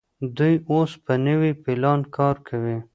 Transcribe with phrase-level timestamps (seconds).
[0.37, 2.77] دوی اوس په نوي پلان کار کوي.